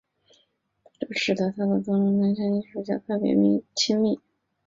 [0.99, 3.35] 这使得他的作坊对于年轻的艺术家特别
[3.75, 4.19] 亲密。